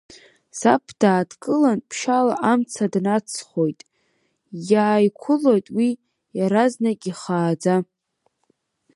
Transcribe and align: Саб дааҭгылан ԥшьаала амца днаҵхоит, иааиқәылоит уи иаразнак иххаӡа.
Саб 0.59 0.83
дааҭгылан 0.99 1.79
ԥшьаала 1.89 2.35
амца 2.51 2.85
днаҵхоит, 2.93 3.79
иааиқәылоит 4.71 5.67
уи 5.77 5.89
иаразнак 6.37 7.01
иххаӡа. 7.11 7.75